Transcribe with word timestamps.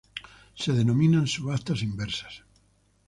Se 0.55 0.71
denominan 0.73 1.27
subastas 1.27 1.83
inversas. 1.89 2.33